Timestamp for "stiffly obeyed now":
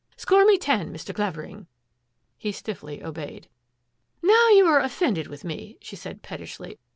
2.51-4.49